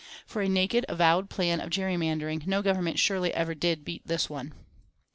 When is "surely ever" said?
2.97-3.53